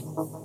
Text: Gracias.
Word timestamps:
Gracias. 0.00 0.41